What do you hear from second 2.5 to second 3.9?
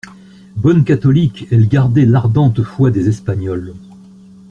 foi des Espagnoles.